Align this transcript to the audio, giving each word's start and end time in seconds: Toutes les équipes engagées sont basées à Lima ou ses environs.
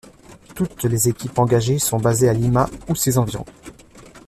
Toutes 0.55 0.81
les 0.85 1.09
équipes 1.09 1.37
engagées 1.37 1.77
sont 1.77 1.99
basées 1.99 2.27
à 2.27 2.33
Lima 2.33 2.67
ou 2.87 2.95
ses 2.95 3.19
environs. 3.19 3.45